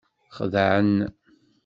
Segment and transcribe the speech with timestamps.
[0.37, 0.93] Xeddɛen.